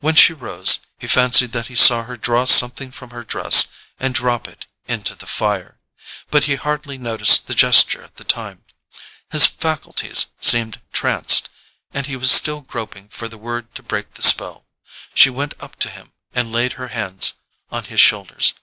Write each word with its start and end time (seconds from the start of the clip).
When 0.00 0.16
she 0.16 0.32
rose 0.32 0.80
he 0.98 1.06
fancied 1.06 1.52
that 1.52 1.68
he 1.68 1.76
saw 1.76 2.02
her 2.02 2.16
draw 2.16 2.44
something 2.44 2.90
from 2.90 3.10
her 3.10 3.22
dress 3.22 3.66
and 4.00 4.12
drop 4.12 4.48
it 4.48 4.66
into 4.88 5.14
the 5.14 5.28
fire; 5.28 5.78
but 6.28 6.46
he 6.50 6.56
hardly 6.56 6.98
noticed 6.98 7.46
the 7.46 7.54
gesture 7.54 8.02
at 8.02 8.16
the 8.16 8.24
time. 8.24 8.64
His 9.30 9.46
faculties 9.46 10.26
seemed 10.40 10.80
tranced, 10.92 11.50
and 11.92 12.06
he 12.06 12.16
was 12.16 12.32
still 12.32 12.62
groping 12.62 13.10
for 13.10 13.28
the 13.28 13.38
word 13.38 13.72
to 13.76 13.82
break 13.84 14.14
the 14.14 14.22
spell. 14.22 14.66
She 15.14 15.30
went 15.30 15.54
up 15.60 15.76
to 15.76 15.88
him 15.88 16.14
and 16.34 16.50
laid 16.50 16.72
her 16.72 16.88
hands 16.88 17.34
on 17.70 17.84
his 17.84 18.00
shoulders. 18.00 18.54